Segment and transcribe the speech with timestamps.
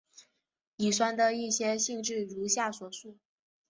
[0.77, 3.19] 乙酸的一些性质如下所述。